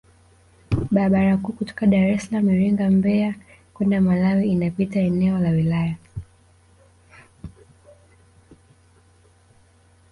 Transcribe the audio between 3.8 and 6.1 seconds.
Malawi inapita eneo la wilaya